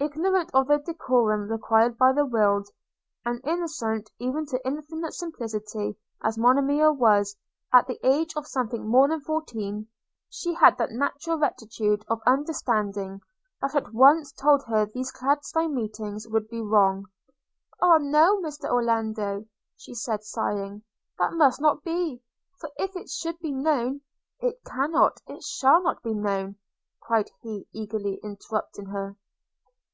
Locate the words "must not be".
21.32-22.20